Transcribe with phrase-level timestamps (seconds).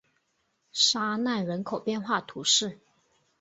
[0.71, 2.79] 沙奈人口变化图示